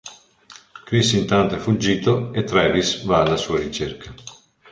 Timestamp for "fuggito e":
1.59-2.43